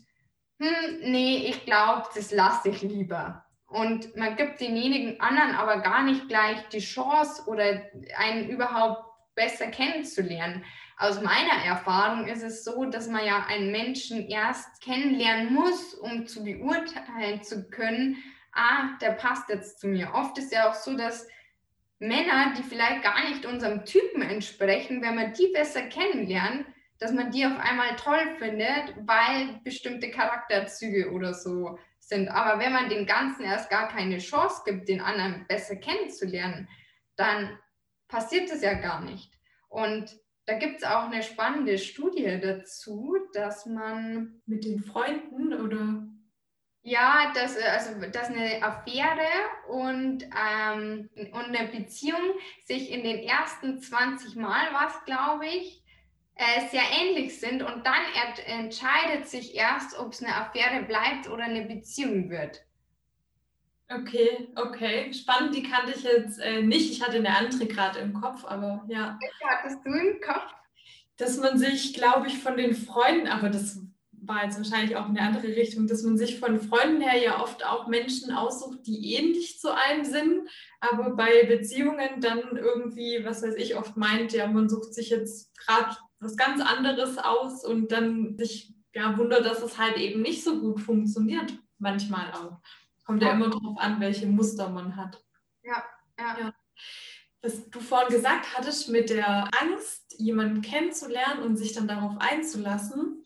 [0.58, 3.44] hm, nee, ich glaube, das lasse ich lieber.
[3.70, 7.82] Und man gibt denjenigen anderen aber gar nicht gleich die Chance oder
[8.16, 9.04] einen überhaupt
[9.36, 10.64] besser kennenzulernen.
[10.96, 16.26] Aus meiner Erfahrung ist es so, dass man ja einen Menschen erst kennenlernen muss, um
[16.26, 18.16] zu beurteilen zu können,
[18.52, 20.14] ah, der passt jetzt zu mir.
[20.14, 21.28] Oft ist ja auch so, dass
[22.00, 26.66] Männer, die vielleicht gar nicht unserem Typen entsprechen, wenn man die besser kennenlernt,
[26.98, 31.78] dass man die auf einmal toll findet, weil bestimmte Charakterzüge oder so
[32.10, 32.28] sind.
[32.28, 36.68] Aber wenn man dem Ganzen erst gar keine Chance gibt, den anderen besser kennenzulernen,
[37.16, 37.58] dann
[38.08, 39.32] passiert das ja gar nicht.
[39.68, 46.06] Und da gibt es auch eine spannende Studie dazu, dass man mit den Freunden oder
[46.82, 49.28] ja, dass, also, dass eine Affäre
[49.68, 52.20] und, ähm, und eine Beziehung
[52.64, 55.84] sich in den ersten 20 Mal, was glaube ich,
[56.40, 58.02] äh, sehr ähnlich sind und dann
[58.46, 62.64] entscheidet sich erst, ob es eine Affäre bleibt oder eine Beziehung wird.
[63.90, 65.12] Okay, okay.
[65.12, 66.90] Spannend, die kannte ich jetzt äh, nicht.
[66.92, 69.18] Ich hatte eine andere gerade im Kopf, aber ja.
[69.44, 70.54] Hattest du im Kopf?
[71.18, 73.78] Dass man sich, glaube ich, von den Freunden, aber das
[74.12, 77.42] war jetzt wahrscheinlich auch in eine andere Richtung, dass man sich von Freunden her ja
[77.42, 80.48] oft auch Menschen aussucht, die ähnlich zu einem sind,
[80.80, 85.54] aber bei Beziehungen dann irgendwie, was weiß ich, oft meint, ja, man sucht sich jetzt
[85.58, 90.44] gerade was ganz anderes aus und dann sich ja wundert, dass es halt eben nicht
[90.44, 92.60] so gut funktioniert, manchmal auch.
[93.04, 95.24] Kommt ja immer darauf an, welche Muster man hat.
[95.62, 95.82] Ja,
[96.18, 96.38] ja.
[96.38, 96.54] ja.
[97.42, 103.24] Was du vorhin gesagt hattest mit der Angst, jemanden kennenzulernen und sich dann darauf einzulassen.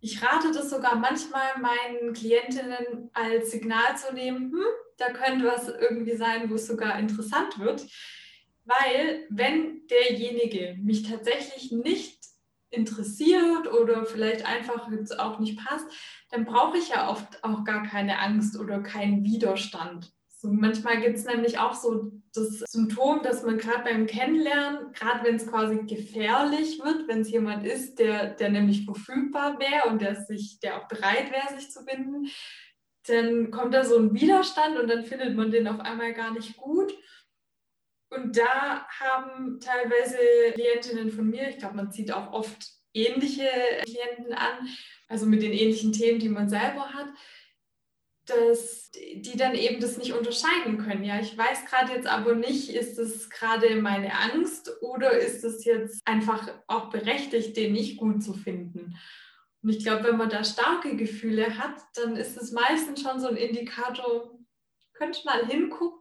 [0.00, 4.64] Ich rate das sogar manchmal meinen Klientinnen als Signal zu nehmen, hm,
[4.96, 7.86] da könnte was irgendwie sein, wo es sogar interessant wird.
[8.68, 12.18] Weil wenn derjenige mich tatsächlich nicht
[12.70, 15.86] interessiert oder vielleicht einfach jetzt auch nicht passt,
[16.30, 20.12] dann brauche ich ja oft auch gar keine Angst oder keinen Widerstand.
[20.28, 25.24] So, manchmal gibt es nämlich auch so das Symptom, dass man gerade beim Kennenlernen, gerade
[25.24, 30.02] wenn es quasi gefährlich wird, wenn es jemand ist, der, der nämlich verfügbar wäre und
[30.02, 32.28] der, sich, der auch bereit wäre, sich zu binden,
[33.08, 36.56] dann kommt da so ein Widerstand und dann findet man den auf einmal gar nicht
[36.58, 36.92] gut.
[38.10, 40.16] Und da haben teilweise
[40.54, 43.48] Klientinnen von mir, ich glaube, man zieht auch oft ähnliche
[43.84, 44.68] Klienten an,
[45.08, 47.08] also mit den ähnlichen Themen, die man selber hat,
[48.24, 51.04] dass die dann eben das nicht unterscheiden können.
[51.04, 55.64] Ja, ich weiß gerade jetzt aber nicht, ist es gerade meine Angst oder ist es
[55.64, 58.96] jetzt einfach auch berechtigt, den nicht gut zu finden.
[59.62, 63.28] Und ich glaube, wenn man da starke Gefühle hat, dann ist es meistens schon so
[63.28, 64.38] ein Indikator,
[64.92, 65.97] könnte mal hingucken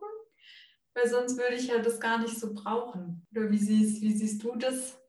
[0.97, 3.25] weil sonst würde ich ja das gar nicht so brauchen.
[3.31, 4.99] Oder wie siehst, wie siehst du das?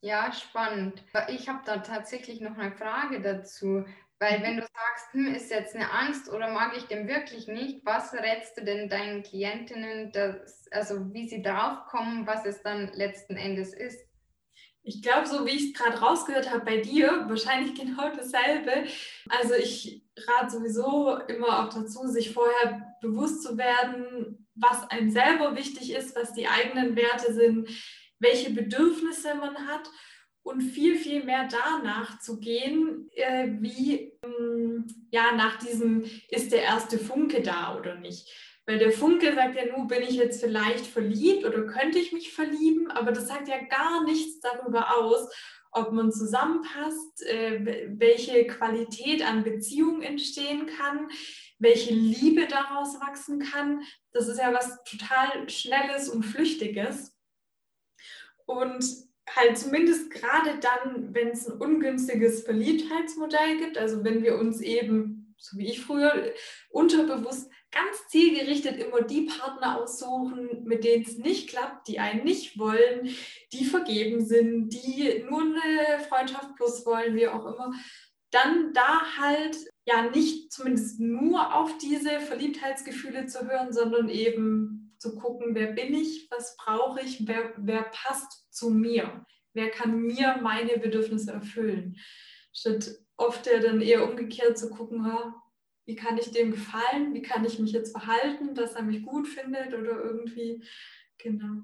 [0.00, 1.04] Ja, spannend.
[1.28, 3.84] Ich habe da tatsächlich noch eine Frage dazu.
[4.18, 7.84] Weil wenn du sagst, hm, ist jetzt eine Angst oder mag ich den wirklich nicht,
[7.84, 12.92] was rätst du denn deinen Klientinnen, dass, also wie sie drauf kommen, was es dann
[12.94, 13.98] letzten Endes ist?
[14.84, 18.86] Ich glaube, so wie ich es gerade rausgehört habe bei dir, wahrscheinlich genau dasselbe.
[19.28, 25.56] Also ich rate sowieso immer auch dazu, sich vorher bewusst zu werden, was einem selber
[25.56, 27.68] wichtig ist, was die eigenen Werte sind,
[28.18, 29.90] welche Bedürfnisse man hat
[30.42, 36.62] und viel, viel mehr danach zu gehen, äh, wie ähm, ja nach diesem, ist der
[36.62, 38.28] erste Funke da oder nicht.
[38.66, 42.32] Weil der Funke sagt ja nur, bin ich jetzt vielleicht verliebt oder könnte ich mich
[42.32, 45.28] verlieben, aber das sagt ja gar nichts darüber aus,
[45.72, 51.08] ob man zusammenpasst, äh, welche Qualität an Beziehung entstehen kann,
[51.58, 53.82] welche Liebe daraus wachsen kann.
[54.12, 57.16] Das ist ja was total Schnelles und Flüchtiges.
[58.44, 58.84] Und
[59.30, 65.34] halt zumindest gerade dann, wenn es ein ungünstiges Verliebtheitsmodell gibt, also wenn wir uns eben,
[65.38, 66.32] so wie ich früher,
[66.70, 72.58] unterbewusst ganz zielgerichtet immer die Partner aussuchen, mit denen es nicht klappt, die einen nicht
[72.58, 73.08] wollen,
[73.52, 77.72] die vergeben sind, die nur eine Freundschaft plus wollen, wie auch immer,
[78.30, 79.56] dann da halt
[79.86, 85.94] ja nicht zumindest nur auf diese Verliebtheitsgefühle zu hören, sondern eben zu gucken, wer bin
[85.94, 91.96] ich, was brauche ich, wer, wer passt zu mir, wer kann mir meine Bedürfnisse erfüllen.
[92.52, 95.12] Statt oft ja dann eher umgekehrt zu gucken,
[95.84, 99.26] wie kann ich dem gefallen, wie kann ich mich jetzt verhalten, dass er mich gut
[99.26, 100.62] findet oder irgendwie,
[101.18, 101.62] genau.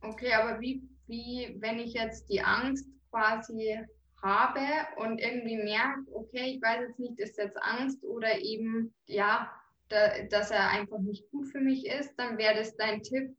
[0.00, 3.78] Okay, aber wie, wie wenn ich jetzt die Angst quasi
[4.22, 4.60] habe
[4.96, 9.50] und irgendwie merke, okay, ich weiß jetzt nicht, ist jetzt Angst oder eben, ja,
[9.88, 13.34] da, dass er einfach nicht gut für mich ist, dann wäre das dein Tipp,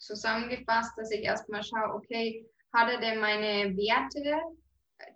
[0.00, 4.40] zusammengefasst, dass ich erstmal schaue, okay, hat er denn meine Werte,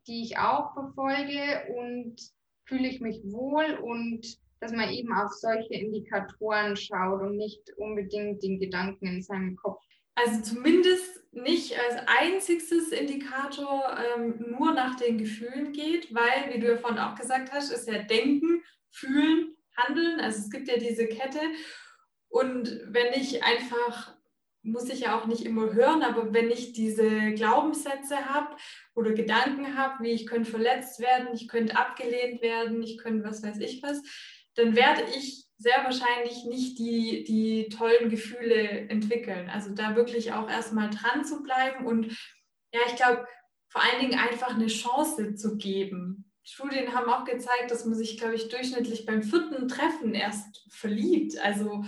[0.07, 2.17] die ich auch verfolge und
[2.64, 8.42] fühle ich mich wohl und dass man eben auf solche Indikatoren schaut und nicht unbedingt
[8.42, 9.83] den Gedanken in seinem Kopf.
[10.14, 16.68] Also zumindest nicht als einziges Indikator ähm, nur nach den Gefühlen geht, weil, wie du
[16.68, 20.20] ja vorhin auch gesagt hast, ist ja Denken, Fühlen, Handeln.
[20.20, 21.40] Also es gibt ja diese Kette.
[22.29, 24.13] Und wenn ich einfach,
[24.64, 28.57] muss ich ja auch nicht immer hören, aber wenn ich diese Glaubenssätze habe
[28.94, 33.42] oder Gedanken habe, wie ich könnte verletzt werden, ich könnte abgelehnt werden, ich könnte was
[33.42, 34.03] weiß ich was,
[34.55, 39.50] dann werde ich sehr wahrscheinlich nicht die, die tollen Gefühle entwickeln.
[39.50, 42.07] Also da wirklich auch erstmal dran zu bleiben und
[42.72, 43.27] ja, ich glaube,
[43.68, 46.31] vor allen Dingen einfach eine Chance zu geben.
[46.42, 51.38] Studien haben auch gezeigt, dass man sich, glaube ich, durchschnittlich beim vierten Treffen erst verliebt.
[51.42, 51.85] Also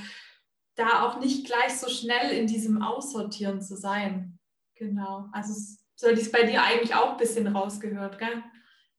[0.76, 4.38] da auch nicht gleich so schnell in diesem Aussortieren zu sein.
[4.76, 5.28] Genau.
[5.32, 5.54] Also
[5.94, 8.42] sollte ich es bei dir eigentlich auch ein bisschen rausgehört, gell?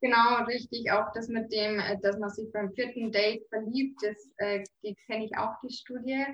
[0.02, 0.92] Genau, richtig.
[0.92, 4.64] Auch das mit dem, äh, dass man sich beim vierten Date verliebt, das äh,
[5.08, 6.26] kenne ich auch die Studie.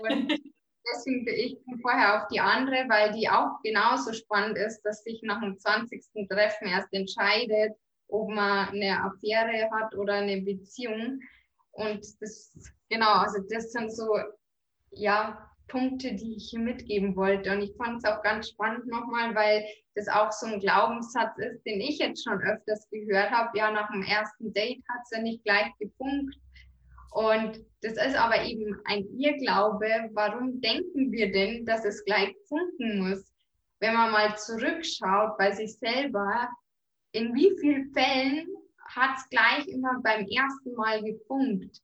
[0.00, 0.28] Und
[0.92, 5.20] deswegen bin ich vorher auf die andere, weil die auch genauso spannend ist, dass sich
[5.22, 6.28] nach dem 20.
[6.28, 7.76] Treffen erst entscheidet,
[8.08, 11.20] ob man eine Affäre hat oder eine Beziehung.
[11.72, 12.52] Und das,
[12.90, 14.18] genau, also das sind so,
[14.92, 17.52] ja, Punkte, die ich hier mitgeben wollte.
[17.52, 21.64] Und ich fand es auch ganz spannend nochmal, weil das auch so ein Glaubenssatz ist,
[21.64, 23.56] den ich jetzt schon öfters gehört habe.
[23.56, 26.34] Ja, nach dem ersten Date hat es ja nicht gleich gefunkt.
[27.10, 30.10] Und das ist aber eben ein Irrglaube.
[30.12, 33.32] Warum denken wir denn, dass es gleich funken muss?
[33.80, 36.48] Wenn man mal zurückschaut bei sich selber,
[37.12, 38.46] in wie vielen Fällen
[38.88, 41.80] hat es gleich immer beim ersten Mal gefunkt?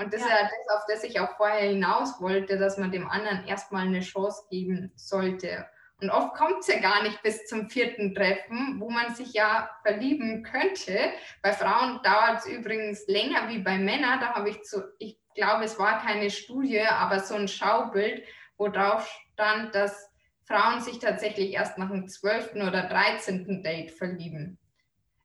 [0.00, 0.26] Und das ja.
[0.26, 3.86] ist ja das, auf das ich auch vorher hinaus wollte, dass man dem anderen erstmal
[3.86, 5.66] eine Chance geben sollte.
[6.00, 9.70] Und oft kommt es ja gar nicht bis zum vierten Treffen, wo man sich ja
[9.82, 10.98] verlieben könnte.
[11.42, 14.18] Bei Frauen dauert es übrigens länger wie bei Männern.
[14.20, 18.24] Da habe ich zu, ich glaube, es war keine Studie, aber so ein Schaubild,
[18.56, 20.10] wo drauf stand, dass
[20.44, 24.58] Frauen sich tatsächlich erst nach dem zwölften oder dreizehnten Date verlieben.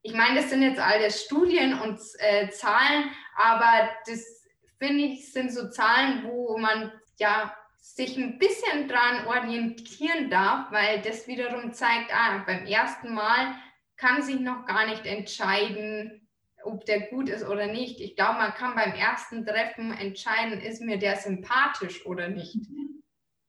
[0.01, 4.44] Ich meine, das sind jetzt alles Studien und äh, Zahlen, aber das
[4.77, 11.01] finde ich, sind so Zahlen, wo man ja sich ein bisschen dran orientieren darf, weil
[11.01, 13.55] das wiederum zeigt, ah, beim ersten Mal
[13.95, 16.27] kann sich noch gar nicht entscheiden,
[16.63, 18.01] ob der gut ist oder nicht.
[18.01, 22.57] Ich glaube, man kann beim ersten Treffen entscheiden, ist mir der sympathisch oder nicht.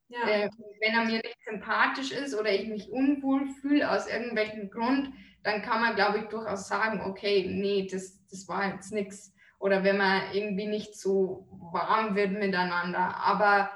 [0.08, 0.28] Ja.
[0.28, 5.12] Äh, wenn er mir nicht sympathisch ist oder ich mich unwohl fühle aus irgendwelchem Grund,
[5.42, 9.84] dann kann man, glaube ich, durchaus sagen, okay, nee, das, das war jetzt nichts oder
[9.84, 13.16] wenn man irgendwie nicht so warm wird miteinander.
[13.16, 13.70] Aber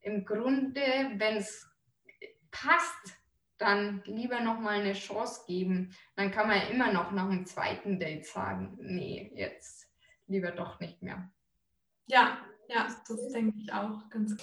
[0.00, 0.82] im Grunde,
[1.16, 1.68] wenn es
[2.50, 3.16] passt,
[3.58, 5.94] dann lieber noch mal eine Chance geben.
[6.16, 9.88] Dann kann man immer noch nach dem zweiten Date sagen, nee, jetzt
[10.26, 11.30] lieber doch nicht mehr.
[12.06, 14.36] Ja, ja, das denke ich auch ganz.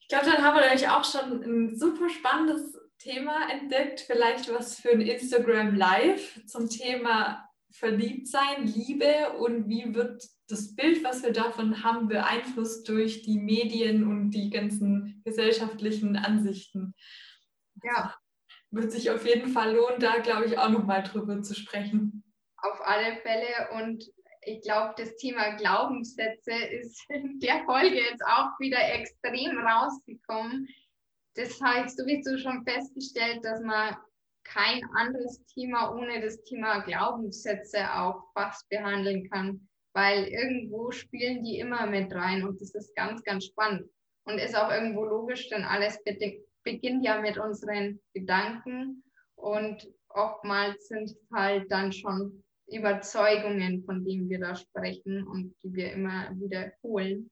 [0.00, 4.80] Ich glaube, dann haben wir nämlich auch schon ein super spannendes Thema entdeckt, vielleicht was
[4.80, 11.22] für ein Instagram Live zum Thema verliebt sein, Liebe und wie wird das Bild, was
[11.22, 16.94] wir davon haben, beeinflusst durch die Medien und die ganzen gesellschaftlichen Ansichten.
[17.82, 18.14] Ja.
[18.70, 22.24] Wird sich auf jeden Fall lohnen, da glaube ich auch nochmal drüber zu sprechen.
[22.58, 24.04] Auf alle Fälle und
[24.46, 30.68] ich glaube, das Thema Glaubenssätze ist in der Folge jetzt auch wieder extrem rausgekommen.
[31.34, 33.96] Das habe ich sowieso schon festgestellt, dass man
[34.44, 41.58] kein anderes Thema ohne das Thema Glaubenssätze auch fast behandeln kann, weil irgendwo spielen die
[41.58, 43.88] immer mit rein und das ist ganz, ganz spannend
[44.24, 45.98] und ist auch irgendwo logisch, denn alles
[46.62, 49.04] beginnt ja mit unseren Gedanken
[49.36, 55.92] und oftmals sind halt dann schon Überzeugungen, von denen wir da sprechen und die wir
[55.92, 57.30] immer wiederholen.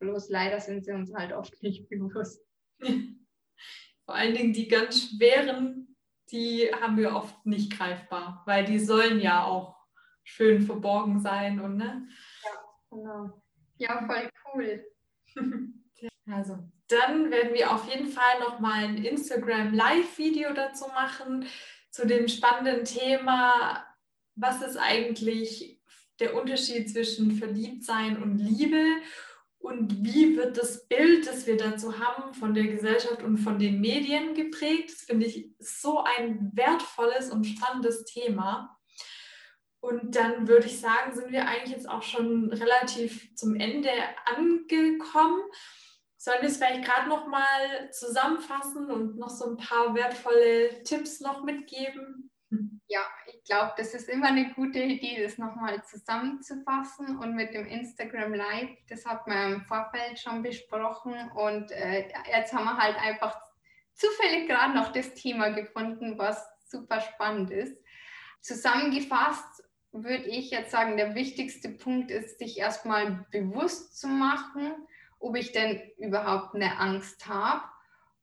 [0.00, 2.40] Bloß leider sind sie uns halt oft nicht bewusst.
[2.80, 5.89] Vor allen Dingen die ganz schweren
[6.30, 9.76] die haben wir oft nicht greifbar, weil die sollen ja auch
[10.24, 12.08] schön verborgen sein und ne?
[12.44, 12.50] Ja,
[12.90, 13.42] genau.
[13.78, 14.84] Ja, voll cool.
[16.32, 21.44] Also, dann werden wir auf jeden Fall nochmal ein Instagram Live-Video dazu machen,
[21.90, 23.84] zu dem spannenden Thema,
[24.36, 25.80] was ist eigentlich
[26.20, 28.84] der Unterschied zwischen Verliebtsein und Liebe
[29.60, 33.80] und wie wird das Bild, das wir dazu haben, von der Gesellschaft und von den
[33.80, 34.90] Medien geprägt.
[34.90, 38.78] Das finde ich so ein wertvolles und spannendes Thema.
[39.80, 43.90] Und dann würde ich sagen, sind wir eigentlich jetzt auch schon relativ zum Ende
[44.24, 45.42] angekommen.
[46.16, 51.20] Sollen wir es vielleicht gerade noch mal zusammenfassen und noch so ein paar wertvolle Tipps
[51.20, 52.29] noch mitgeben?
[52.90, 57.64] Ja, ich glaube, das ist immer eine gute Idee, das nochmal zusammenzufassen und mit dem
[57.64, 62.96] Instagram Live, das hat man im Vorfeld schon besprochen und äh, jetzt haben wir halt
[62.96, 63.40] einfach
[63.94, 67.80] zufällig gerade noch das Thema gefunden, was super spannend ist.
[68.40, 69.62] Zusammengefasst
[69.92, 74.72] würde ich jetzt sagen, der wichtigste Punkt ist, sich erstmal bewusst zu machen,
[75.20, 77.62] ob ich denn überhaupt eine Angst habe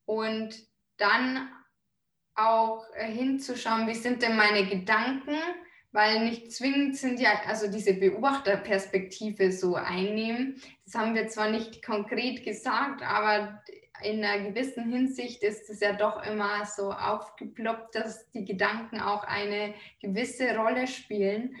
[0.04, 0.54] und
[0.98, 1.48] dann
[2.38, 5.36] auch äh, hinzuschauen, wie sind denn meine Gedanken,
[5.92, 10.60] weil nicht zwingend sind ja, also diese Beobachterperspektive so einnehmen.
[10.84, 13.62] Das haben wir zwar nicht konkret gesagt, aber
[14.02, 19.24] in einer gewissen Hinsicht ist es ja doch immer so aufgeploppt, dass die Gedanken auch
[19.24, 21.56] eine gewisse Rolle spielen.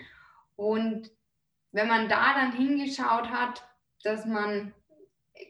[0.54, 1.10] Und
[1.72, 3.68] wenn man da dann hingeschaut hat,
[4.04, 4.72] dass man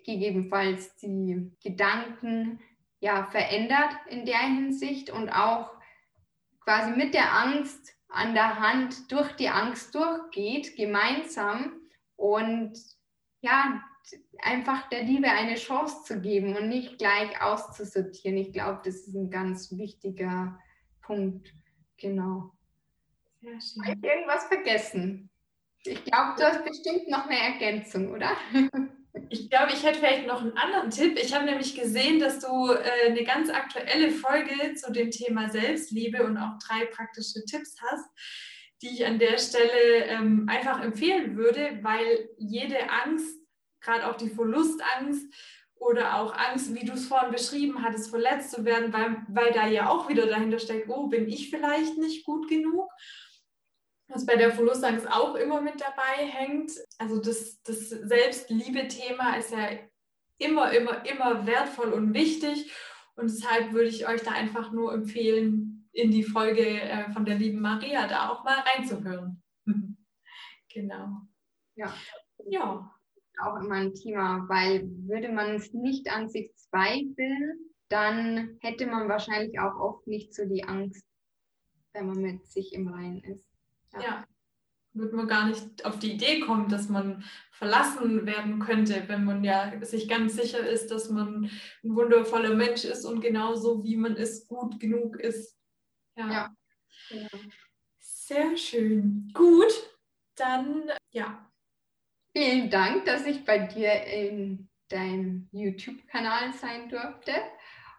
[0.04, 2.60] gegebenenfalls die Gedanken
[3.00, 5.70] ja verändert in der Hinsicht und auch
[6.60, 11.80] quasi mit der Angst an der Hand durch die Angst durchgeht, gemeinsam
[12.16, 12.72] und
[13.40, 13.82] ja,
[14.38, 18.38] einfach der Liebe eine Chance zu geben und nicht gleich auszusortieren.
[18.38, 20.58] Ich glaube, das ist ein ganz wichtiger
[21.02, 21.54] Punkt.
[21.98, 22.52] Genau.
[23.40, 23.86] Sehr schön.
[23.86, 25.30] Habe ich irgendwas vergessen?
[25.84, 28.32] Ich glaube, du hast bestimmt noch eine Ergänzung, oder?
[29.30, 31.18] Ich glaube, ich hätte vielleicht noch einen anderen Tipp.
[31.20, 36.22] Ich habe nämlich gesehen, dass du äh, eine ganz aktuelle Folge zu dem Thema Selbstliebe
[36.24, 38.08] und auch drei praktische Tipps hast,
[38.82, 43.38] die ich an der Stelle ähm, einfach empfehlen würde, weil jede Angst
[43.80, 45.26] gerade auch die Verlustangst
[45.76, 49.66] oder auch Angst, wie du es vorhin beschrieben hattest, verletzt zu werden, weil, weil da
[49.66, 52.90] ja auch wieder dahinter steckt, oh, bin ich vielleicht nicht gut genug?
[54.08, 56.72] Was bei der Verlustangst auch immer mit dabei hängt.
[56.98, 59.68] Also das, das Selbstliebe-Thema ist ja
[60.38, 62.72] immer, immer, immer wertvoll und wichtig.
[63.16, 67.36] Und deshalb würde ich euch da einfach nur empfehlen, in die Folge äh, von der
[67.36, 69.42] lieben Maria da auch mal reinzuhören.
[70.72, 71.22] genau.
[71.74, 71.92] Ja.
[72.46, 72.98] Ja
[73.40, 79.08] auch immer ein Thema, weil würde man es nicht an sich zweifeln, dann hätte man
[79.08, 81.04] wahrscheinlich auch oft nicht so die Angst,
[81.92, 83.47] wenn man mit sich im Reinen ist.
[83.94, 84.00] Ja.
[84.00, 84.24] ja.
[84.94, 87.22] Würde man gar nicht auf die Idee kommen, dass man
[87.52, 91.50] verlassen werden könnte, wenn man ja sich ganz sicher ist, dass man
[91.84, 95.56] ein wundervoller Mensch ist und genauso wie man ist, gut genug ist.
[96.16, 96.30] Ja.
[96.30, 96.56] ja.
[97.10, 97.28] Genau.
[98.00, 99.30] Sehr schön.
[99.34, 99.72] Gut,
[100.34, 101.48] dann ja,
[102.38, 107.32] Vielen Dank, dass ich bei dir in deinem YouTube-Kanal sein durfte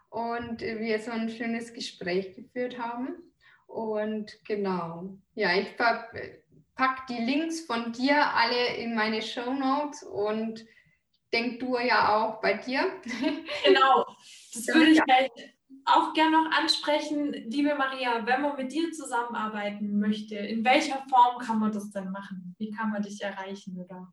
[0.08, 3.29] und wir so ein schönes Gespräch geführt haben.
[3.70, 10.64] Und genau, ja, ich packe die Links von dir alle in meine Show Notes und
[11.32, 13.00] denk du ja auch bei dir.
[13.64, 14.06] Genau,
[14.52, 15.00] das würde ich
[15.84, 21.38] auch gerne noch ansprechen, liebe Maria, wenn man mit dir zusammenarbeiten möchte, in welcher Form
[21.38, 22.54] kann man das denn machen?
[22.58, 24.12] Wie kann man dich erreichen oder?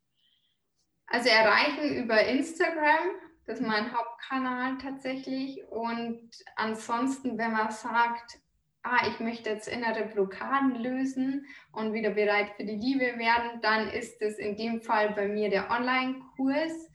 [1.08, 3.10] Also erreichen über Instagram,
[3.46, 5.66] das ist mein Hauptkanal tatsächlich.
[5.70, 8.40] Und ansonsten, wenn man sagt,
[8.88, 13.90] ah, ich möchte jetzt innere Blockaden lösen und wieder bereit für die Liebe werden, dann
[13.90, 16.90] ist es in dem Fall bei mir der Online-Kurs.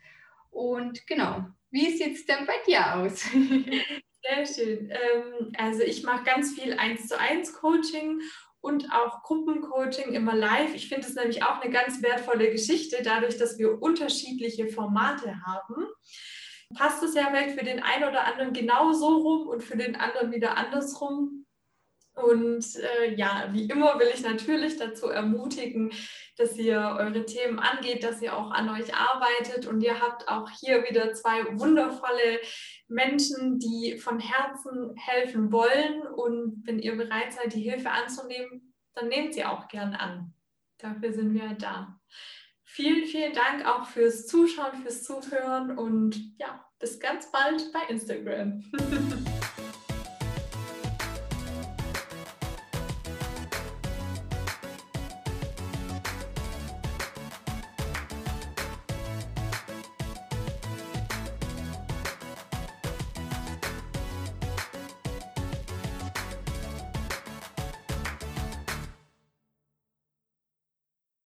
[0.51, 3.23] Und genau, wie sieht es denn bei dir aus?
[4.23, 4.91] Sehr schön.
[4.91, 8.21] Ähm, also ich mache ganz viel 1 zu 1 Coaching
[8.61, 10.75] und auch Gruppencoaching immer live.
[10.75, 15.87] Ich finde es nämlich auch eine ganz wertvolle Geschichte, dadurch, dass wir unterschiedliche Formate haben.
[16.75, 19.97] Passt es ja vielleicht für den einen oder anderen genau so rum und für den
[19.97, 21.42] anderen wieder andersrum.
[22.15, 25.93] Und äh, ja, wie immer will ich natürlich dazu ermutigen,
[26.37, 29.67] dass ihr eure Themen angeht, dass ihr auch an euch arbeitet.
[29.67, 32.41] Und ihr habt auch hier wieder zwei wundervolle
[32.89, 36.03] Menschen, die von Herzen helfen wollen.
[36.03, 40.35] Und wenn ihr bereit seid, die Hilfe anzunehmen, dann nehmt sie auch gern an.
[40.79, 41.99] Dafür sind wir da.
[42.65, 48.65] Vielen, vielen Dank auch fürs Zuschauen, fürs Zuhören und ja, bis ganz bald bei Instagram.